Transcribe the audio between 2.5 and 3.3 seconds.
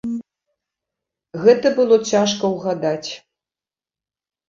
ўгадаць.